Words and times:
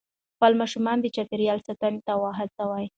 خپل 0.35 0.51
ماشومان 0.61 0.97
د 1.01 1.05
چاپېریال 1.15 1.59
ساتنې 1.67 1.99
ته 2.07 2.13
وهڅوئ. 2.21 2.85